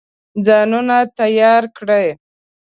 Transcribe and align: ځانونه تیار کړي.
ځانونه 0.45 0.97
تیار 1.17 1.63
کړي. 1.77 2.07